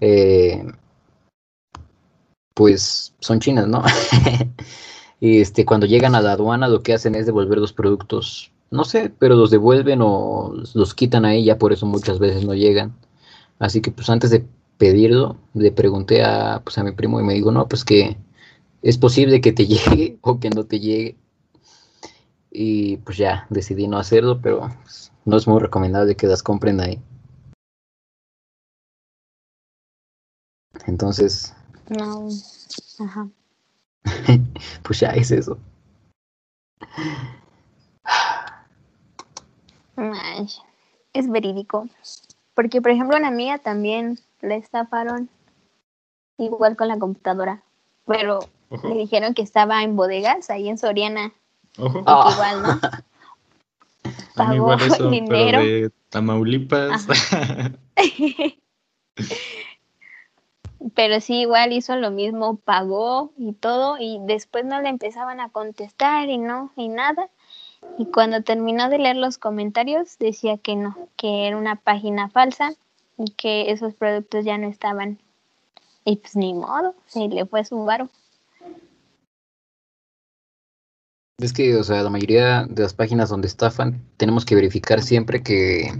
[0.00, 0.64] eh,
[2.54, 3.82] pues son chinas, ¿no?
[5.20, 8.84] y este, cuando llegan a la aduana lo que hacen es devolver los productos, no
[8.84, 12.94] sé, pero los devuelven o los quitan ahí, ya por eso muchas veces no llegan.
[13.58, 14.44] Así que pues antes de
[14.78, 18.16] pedirlo, le pregunté a, pues, a mi primo y me dijo, no, pues que
[18.82, 21.16] es posible que te llegue o que no te llegue.
[22.50, 26.80] Y pues ya decidí no hacerlo, pero pues, no es muy recomendable que las compren
[26.80, 27.00] ahí.
[30.86, 31.54] Entonces,
[31.88, 32.28] No.
[32.98, 33.28] Ajá.
[34.82, 35.58] pues ya es eso.
[39.96, 40.48] Ay,
[41.12, 41.88] es verídico.
[42.54, 45.30] Porque, por ejemplo, una amiga también le estafaron
[46.38, 47.62] igual con la computadora.
[48.06, 48.40] Pero
[48.72, 51.32] le ojo, dijeron que estaba en bodegas ahí en Soriana.
[51.78, 52.02] ojo.
[52.06, 52.30] Ah.
[52.32, 52.80] igual, ¿no?
[54.34, 55.34] Pagó igual eso, dinero.
[55.36, 57.06] pero de Tamaulipas.
[60.94, 65.50] pero sí igual hizo lo mismo, pagó y todo y después no le empezaban a
[65.50, 67.30] contestar y no, y nada.
[67.98, 72.72] Y cuando terminó de leer los comentarios decía que no, que era una página falsa
[73.18, 75.18] y que esos productos ya no estaban.
[76.04, 78.08] Y pues ni modo, se le fue su varo.
[81.42, 85.42] Es que, o sea, la mayoría de las páginas donde estafan, tenemos que verificar siempre
[85.42, 85.90] que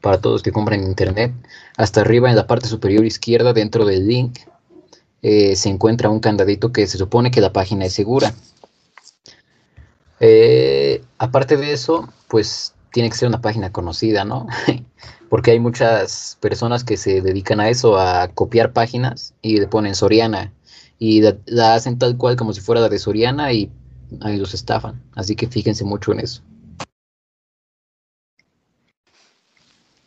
[0.00, 1.32] para todos que compran internet,
[1.76, 4.38] hasta arriba en la parte superior izquierda, dentro del link,
[5.22, 8.34] eh, se encuentra un candadito que se supone que la página es segura.
[10.20, 14.46] Eh, aparte de eso, pues tiene que ser una página conocida, ¿no?
[15.28, 19.96] Porque hay muchas personas que se dedican a eso, a copiar páginas y le ponen
[19.96, 20.52] Soriana
[21.00, 23.72] y la, la hacen tal cual como si fuera la de Soriana y
[24.20, 25.02] ahí los estafan.
[25.14, 26.42] Así que fíjense mucho en eso.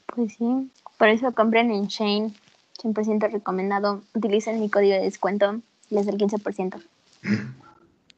[0.07, 2.33] Pues sí, por eso compren en Shane.
[2.81, 4.03] 100% recomendado.
[4.13, 5.61] Utilicen mi código de descuento.
[5.89, 6.81] Les da el 15%.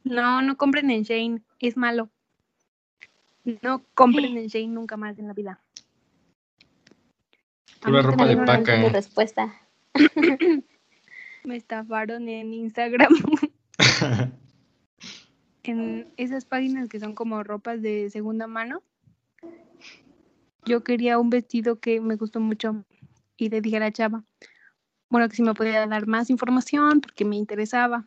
[0.04, 2.08] No, no compren en Shane, es malo.
[3.62, 5.60] No compren en Shane nunca más en la vida.
[7.80, 8.82] Pura ropa de paca.
[8.82, 9.54] tu respuesta.
[11.44, 13.14] Me estafaron en Instagram,
[15.64, 18.82] en esas páginas que son como ropas de segunda mano.
[20.64, 22.84] Yo quería un vestido que me gustó mucho
[23.36, 24.24] y le dije a la chava,
[25.08, 28.06] bueno, que si me podía dar más información porque me interesaba.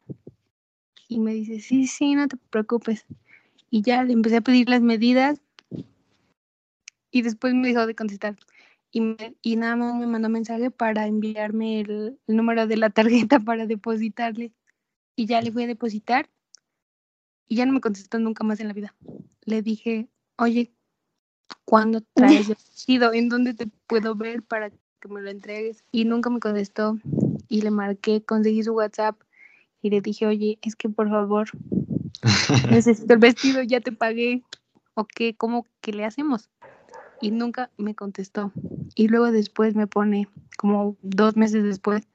[1.08, 3.06] Y me dice, sí, sí, no te preocupes.
[3.70, 5.42] Y ya le empecé a pedir las medidas
[7.12, 8.36] y después me dejó de contestar.
[8.92, 13.40] Y, me- nada más me mandó mensaje para enviarme el, el número de la tarjeta
[13.46, 14.54] para depositarle.
[15.16, 16.30] Y ya le fui a depositar
[17.54, 18.96] y ya no me contestó nunca más en la vida.
[19.46, 20.74] Le dije, oye,
[21.66, 23.14] ¿cuándo traes el vestido?
[23.14, 25.84] ¿En dónde te puedo ver para que me lo entregues?
[25.92, 26.98] Y nunca me contestó.
[27.50, 29.22] Y le marqué, conseguí su WhatsApp
[29.84, 31.48] y le dije, oye, es que por favor,
[32.72, 34.42] necesito el vestido, ya te pagué.
[34.96, 35.36] ¿O qué?
[35.36, 36.50] ¿Cómo que le hacemos?
[37.22, 38.52] Y nunca me contestó.
[38.96, 42.08] Y luego después me pone, como dos meses después,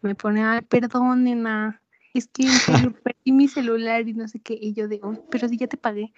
[0.00, 1.81] me pone, ay, perdón, nena,
[2.14, 2.44] es que
[3.04, 4.58] perdí mi celular y no sé qué.
[4.60, 6.12] Y yo de, "Ay, pero si ya te pagué.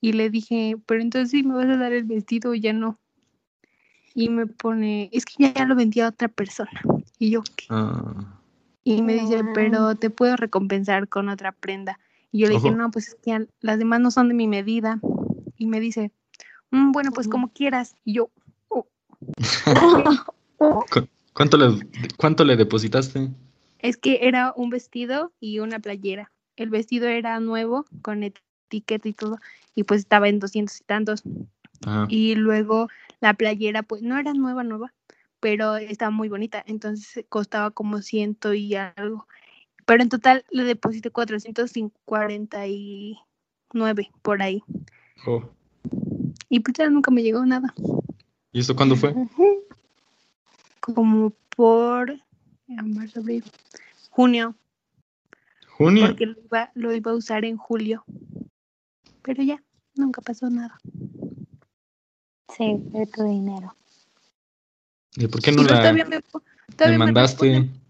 [0.00, 2.98] Y le dije, pero entonces sí me vas a dar el vestido o ya no.
[4.14, 6.70] Y me pone, es que ya lo vendí a otra persona.
[7.18, 7.66] Y yo, ¿qué?
[7.68, 8.40] Ah,
[8.82, 12.00] Y me dice, pero te puedo recompensar con otra prenda.
[12.32, 12.76] Y yo le dije, Ojo.
[12.78, 15.00] no, pues es que las demás no son de mi medida.
[15.56, 16.12] Y me dice,
[16.70, 17.94] "Mm, bueno, pues como quieras.
[18.04, 18.30] Y yo,
[18.68, 18.86] "Oh".
[20.58, 21.86] ¿cu- ¿Cuánto le,
[22.16, 23.30] ¿Cuánto le depositaste?
[23.82, 26.32] Es que era un vestido y una playera.
[26.56, 29.38] El vestido era nuevo, con etiqueta y todo,
[29.74, 31.22] y pues estaba en doscientos y tantos.
[31.86, 32.06] Ajá.
[32.08, 32.88] Y luego
[33.20, 34.92] la playera, pues no era nueva, nueva,
[35.40, 36.62] pero estaba muy bonita.
[36.66, 39.26] Entonces costaba como ciento y algo.
[39.86, 44.62] Pero en total le deposité 449 por ahí.
[45.26, 45.44] Oh.
[46.48, 47.74] Y pues ya nunca me llegó nada.
[48.52, 49.14] ¿Y esto cuándo fue?
[50.80, 52.20] Como por
[52.76, 53.44] marzo, abril,
[54.10, 54.54] junio,
[55.68, 56.06] ¿Junio?
[56.08, 58.04] porque lo iba, lo iba a usar en julio.
[59.22, 59.62] Pero ya,
[59.94, 60.78] nunca pasó nada.
[62.56, 63.74] Sí, de tu dinero.
[65.16, 67.46] ¿Y por qué no la todavía me, todavía me me mandaste?
[67.46, 67.80] responden,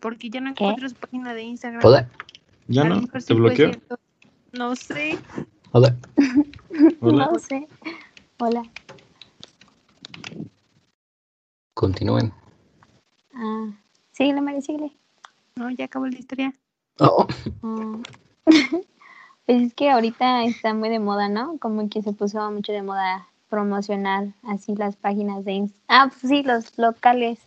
[0.00, 0.64] porque ya no ¿Qué?
[0.64, 1.84] encuentro su página de Instagram.
[1.84, 2.08] Hola,
[2.68, 3.06] ¿Ya no?
[3.06, 3.70] ¿Te bloqueó?
[4.52, 5.18] No sé.
[5.72, 5.96] hola.
[7.00, 7.26] Hola.
[7.32, 7.66] No sé.
[8.38, 8.62] Hola.
[11.74, 12.32] Continúen.
[13.34, 13.70] Ah,
[14.12, 14.92] síguele, Mari, síguele.
[15.56, 16.52] No, ya acabó la historia.
[17.00, 17.26] Oh,
[17.62, 18.02] Mm.
[19.44, 21.58] Pues es que ahorita está muy de moda, ¿no?
[21.58, 26.20] Como que se puso mucho de moda promocionar así las páginas de Inst- Ah, pues
[26.30, 27.40] sí, los locales.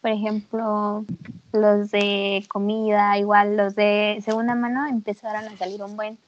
[0.00, 1.04] Por ejemplo,
[1.52, 6.18] los de comida, igual los de segunda mano empezaron a salir un buen.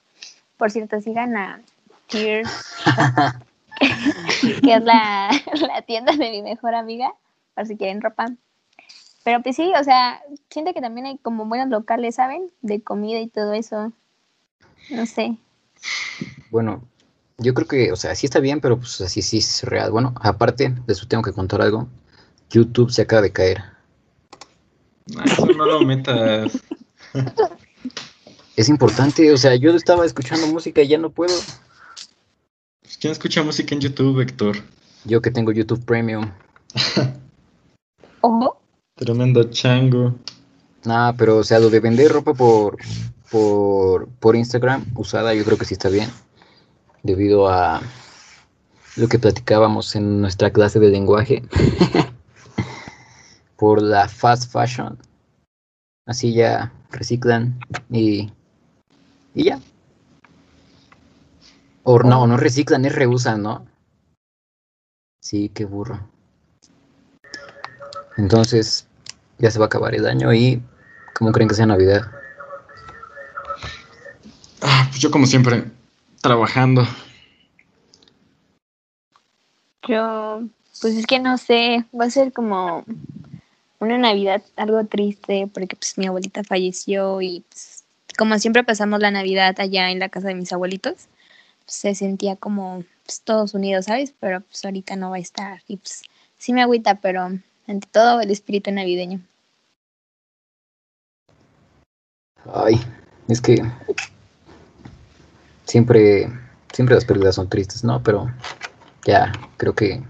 [0.59, 1.63] Por cierto, sigan a
[2.09, 2.51] Tears,
[4.63, 5.31] que es la,
[5.67, 7.13] la tienda de mi mejor amiga,
[7.57, 8.27] por si quieren ropa.
[9.25, 12.53] Pero pues sí, o sea, siento que también hay como buenos locales, ¿saben?
[12.63, 13.93] De comida y todo eso.
[14.89, 15.37] No sé.
[16.51, 16.85] Bueno,
[17.39, 19.91] yo creo que, o sea, sí está bien, pero pues así sí es real.
[19.91, 21.89] Bueno, aparte de eso tengo que contar algo.
[22.51, 23.65] YouTube se acaba de caer.
[25.17, 26.63] Ah, Eso no lo metas.
[28.57, 31.35] Es importante, o sea, yo estaba escuchando música y ya no puedo.
[33.01, 34.57] ¿Quién escucha música en YouTube, Héctor?
[35.05, 36.31] Yo que tengo YouTube Premium.
[38.21, 38.61] Ojo.
[38.95, 40.15] Tremendo chango.
[40.85, 42.79] Nah, pero o sea, lo de vender ropa por,
[43.31, 46.11] por, por Instagram usada, yo creo que sí está bien.
[47.03, 47.81] Debido a
[48.97, 51.43] lo que platicábamos en nuestra clase de lenguaje.
[53.57, 54.99] por la fast fashion.
[56.07, 57.59] Así ya reciclan
[57.91, 58.33] y,
[59.35, 59.61] y ya.
[61.83, 63.67] O no, no reciclan, es reusan, ¿no?
[65.21, 66.09] Sí, qué burro.
[68.17, 68.87] Entonces,
[69.39, 70.63] ya se va a acabar el año y
[71.15, 72.03] ¿cómo creen que sea Navidad?
[74.63, 75.65] Ah, pues yo como siempre,
[76.23, 76.87] trabajando.
[79.87, 80.43] Yo,
[80.81, 82.85] pues es que no sé, va a ser como
[83.79, 87.85] una Navidad algo triste porque pues mi abuelita falleció y pues,
[88.17, 91.09] como siempre pasamos la Navidad allá en la casa de mis abuelitos,
[91.65, 94.15] pues, se sentía como pues, todos unidos, ¿sabes?
[94.19, 96.03] Pero pues ahorita no va a estar y pues
[96.39, 99.21] sí me agüita, pero ante todo el espíritu navideño.
[102.53, 102.81] Ay,
[103.29, 103.63] es que
[105.65, 106.29] siempre,
[106.73, 108.03] siempre las pérdidas son tristes, ¿no?
[108.03, 108.31] Pero
[109.05, 110.03] ya creo que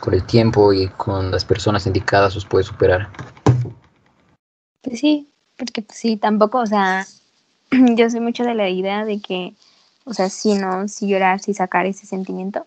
[0.00, 3.08] con el tiempo y con las personas indicadas los puede superar.
[4.82, 7.06] Pues sí, porque pues sí, tampoco, o sea,
[7.70, 9.54] yo soy mucho de la idea de que,
[10.04, 12.66] o sea, sí, no, sí llorar, sí sacar ese sentimiento,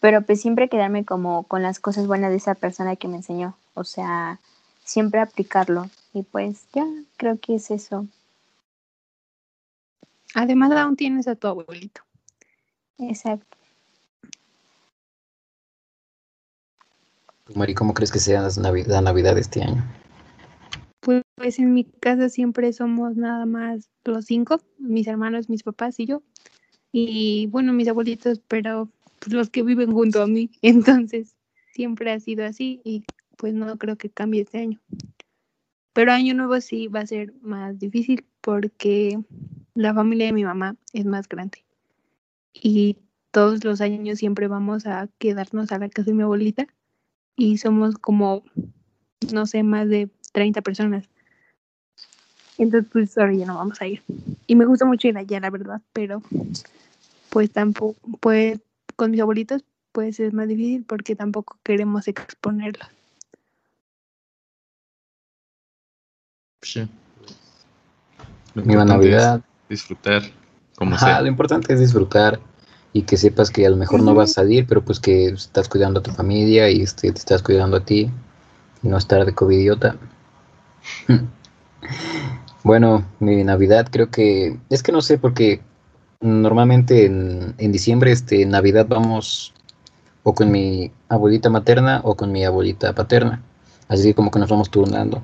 [0.00, 3.56] pero pues siempre quedarme como con las cosas buenas de esa persona que me enseñó,
[3.74, 4.40] o sea,
[4.84, 8.06] siempre aplicarlo y pues ya, creo que es eso.
[10.34, 12.02] Además, aún tienes a tu abuelito.
[12.98, 13.56] Exacto.
[17.54, 19.82] Mari, ¿cómo crees que sea la Navidad este año?
[21.00, 26.06] Pues en mi casa siempre somos nada más los cinco, mis hermanos, mis papás y
[26.06, 26.22] yo.
[26.92, 28.88] Y bueno, mis abuelitos, pero
[29.20, 30.50] pues, los que viven junto a mí.
[30.62, 31.36] Entonces,
[31.72, 33.04] siempre ha sido así y
[33.36, 34.80] pues no creo que cambie este año.
[35.92, 39.18] Pero año nuevo sí va a ser más difícil porque
[39.74, 41.64] la familia de mi mamá es más grande.
[42.52, 42.96] Y
[43.30, 46.66] todos los años siempre vamos a quedarnos a la casa de mi abuelita
[47.36, 48.42] y somos como,
[49.32, 51.08] no sé, más de 30 personas.
[52.58, 54.02] Entonces, pues ahora ya no vamos a ir.
[54.46, 56.22] Y me gusta mucho ir allá, la verdad, pero
[57.30, 58.60] pues tampoco, pues
[58.98, 62.88] con mis abuelitos puede ser más difícil porque tampoco queremos exponerlos.
[66.62, 66.88] Sí.
[68.54, 69.40] Lo Navidad.
[69.68, 70.22] disfrutar,
[70.76, 71.20] como Ajá, sea.
[71.22, 72.40] Lo importante es disfrutar
[72.92, 75.68] y que sepas que a lo mejor no vas a salir, pero pues que estás
[75.68, 78.10] cuidando a tu familia y este, te estás cuidando a ti
[78.82, 79.96] y no estar de covidiota.
[82.64, 85.60] bueno, mi Navidad creo que es que no sé porque
[86.20, 89.54] normalmente en, en diciembre, este, Navidad vamos
[90.22, 93.42] o con mi abuelita materna o con mi abuelita paterna,
[93.88, 95.22] así como que nos vamos turnando.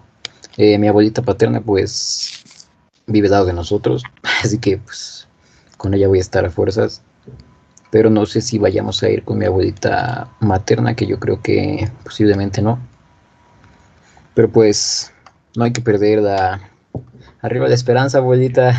[0.57, 2.45] Eh, mi abuelita paterna pues
[3.07, 4.03] vive dado de nosotros,
[4.43, 5.27] así que pues
[5.77, 7.03] con ella voy a estar a fuerzas.
[7.91, 11.89] Pero no sé si vayamos a ir con mi abuelita materna, que yo creo que
[12.03, 12.81] posiblemente no.
[14.35, 15.13] Pero pues
[15.55, 16.61] no hay que perder la
[17.41, 18.75] arriba la esperanza, abuelita.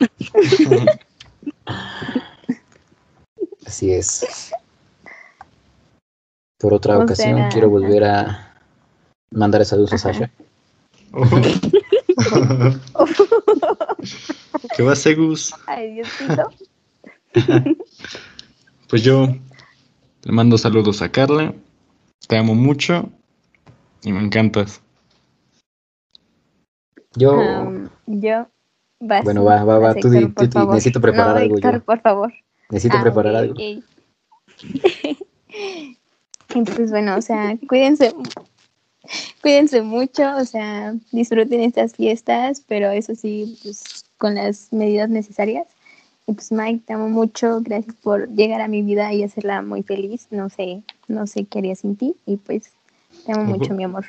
[3.82, 4.52] Así es.
[6.56, 8.54] Por otra O ocasión quiero volver a
[9.32, 10.30] mandar saludos a Sasha.
[14.76, 14.94] ¿Qué va?
[15.66, 16.48] Ay, Diosito.
[18.88, 19.26] Pues yo
[20.22, 21.52] le mando saludos a Carla.
[22.28, 23.10] Te amo mucho
[24.04, 24.80] y me encantas.
[27.16, 28.46] Yo, Am, yo.
[29.00, 31.84] vas, bueno, va, va, va, tú, Héctor, tú necesito preparar no, algo Héctor, yo.
[31.84, 32.32] por favor.
[32.72, 33.52] Necesito Ah, preparar algo.
[33.52, 33.84] ok.
[36.54, 38.14] Entonces, bueno, o sea, cuídense,
[39.42, 45.66] cuídense mucho, o sea, disfruten estas fiestas, pero eso sí, pues con las medidas necesarias.
[46.26, 49.82] Y pues Mike, te amo mucho, gracias por llegar a mi vida y hacerla muy
[49.82, 50.28] feliz.
[50.30, 52.72] No sé, no sé qué haría sin ti y pues
[53.26, 54.06] te amo mucho, mi amor.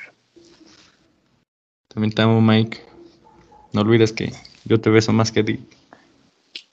[1.88, 2.80] También te amo, Mike.
[3.74, 4.32] No olvides que
[4.64, 5.60] yo te beso más que a ti.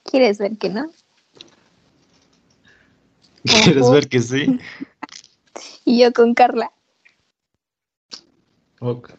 [0.04, 0.90] ¿Quieres ver que no?
[3.64, 4.58] ¿Quieres ver que sí?
[5.84, 6.72] Y yo con Carla.
[8.80, 9.12] Ok.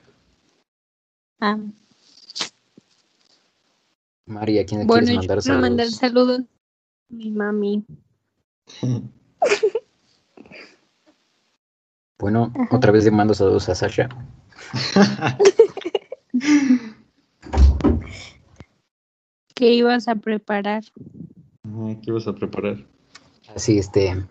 [1.40, 1.58] Ah,
[4.26, 6.00] María, ¿a quién le Bueno, quieres yo mandar quiero mandar saludos?
[6.00, 7.86] saludos a mi mami.
[12.20, 12.78] Bueno, Ajá.
[12.78, 14.08] otra vez le mando saludos a Sasha.
[19.54, 20.84] ¿Qué ibas a preparar?
[22.02, 22.78] ¿Qué vas a preparar?
[23.56, 24.26] Así, este,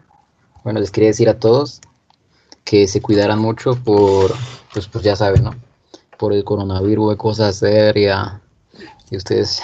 [0.64, 1.80] bueno, les quería decir a todos
[2.64, 4.34] que se cuidaran mucho por,
[4.72, 5.54] pues, pues ya saben, ¿no?
[6.18, 8.34] Por el coronavirus, hay cosas serias.
[9.10, 9.60] Y ustedes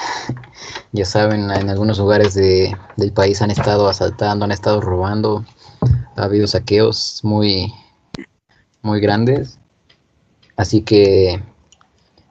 [0.93, 5.45] ya saben, en algunos lugares de, del país han estado asaltando, han estado robando.
[6.17, 7.73] Ha habido saqueos muy,
[8.83, 9.59] muy grandes.
[10.57, 11.43] Así que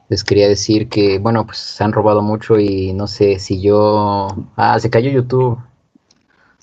[0.09, 4.27] les quería decir que, bueno, pues se han robado mucho y no sé si yo...
[4.55, 5.59] Ah, se cayó YouTube.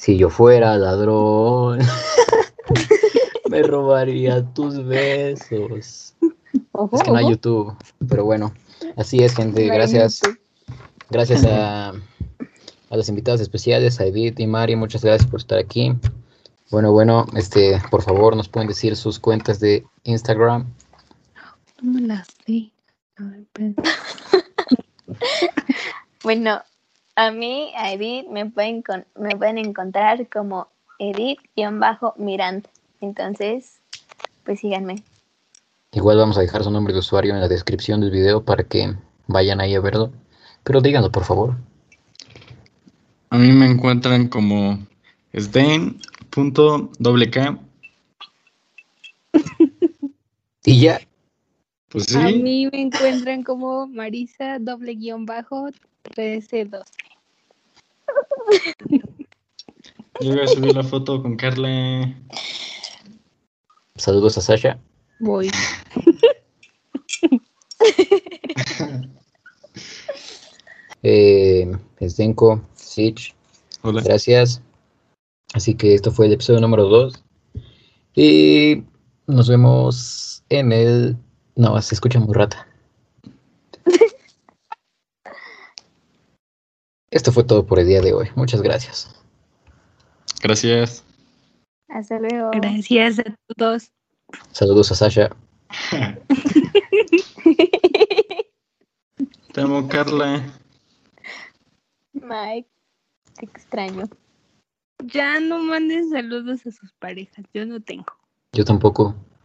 [0.05, 1.79] Si yo fuera ladrón,
[3.49, 6.15] me robaría tus besos.
[6.73, 7.31] Ojo, Es que no hay.
[7.31, 7.75] YouTube,
[8.07, 8.53] pero bueno,
[8.99, 9.65] así es, gente.
[9.65, 10.21] Gracias,
[11.09, 15.95] gracias a, a los invitados especiales, a Edith y Mari, muchas gracias por estar aquí.
[16.71, 20.71] Bueno, bueno, este, por favor, nos pueden decir sus cuentas de Instagram.
[21.81, 22.71] No me las ver,
[23.41, 23.73] espera.
[26.23, 26.63] Bueno,
[27.17, 32.67] a mí, a Edith, me pueden, con- me pueden encontrar como Edith-Mirand.
[33.01, 33.81] Entonces,
[34.45, 35.03] pues síganme.
[35.93, 38.95] Igual vamos a dejar su nombre de usuario en la descripción del video para que
[39.27, 40.13] vayan ahí a verlo.
[40.65, 41.57] Pero díganlo, por favor.
[43.31, 44.79] A mí me encuentran como
[45.33, 45.99] Sden.wk.
[50.67, 50.99] Y ya,
[51.91, 55.67] Pues A sí, mí me encuentran como Marisa doble guion bajo
[56.17, 56.85] 1312.
[60.21, 62.15] Yo voy a subir la foto con Carla.
[63.97, 64.79] saludos a Sasha.
[65.21, 65.51] Voy.
[71.07, 73.35] Eh, Zdenko, Sich,
[73.83, 74.01] Hola.
[74.03, 74.63] Gracias.
[75.53, 77.23] Así que esto fue el episodio número 2.
[78.15, 78.85] Y
[79.27, 81.17] nos vemos en el...
[81.57, 82.67] No, se escucha muy rata.
[87.15, 88.29] Esto fue todo por el día de hoy.
[88.35, 89.09] Muchas gracias.
[90.43, 91.05] Gracias.
[91.89, 92.51] Hasta luego.
[92.53, 93.93] Gracias a todos.
[94.51, 95.31] Saludos a Sasha.
[99.53, 100.43] Te amo, Carla.
[102.15, 102.69] Mike,
[103.37, 104.09] te extraño.
[105.05, 107.45] Ya no manden saludos a sus parejas.
[107.55, 108.13] Yo no tengo.
[108.53, 109.15] Yo tampoco.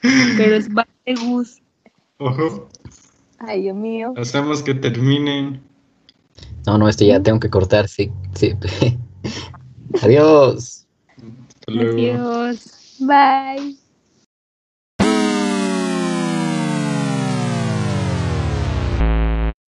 [0.00, 1.60] Pero es va de Gus.
[2.18, 2.68] Ojo,
[3.38, 4.14] Ay, Dios mío.
[4.16, 5.62] hacemos que terminen.
[6.66, 7.88] No, no, este ya tengo que cortar.
[7.88, 8.54] Sí, sí.
[10.02, 10.86] Adiós.
[11.54, 11.92] Hasta luego.
[11.92, 12.96] Adiós.
[13.00, 13.83] Bye.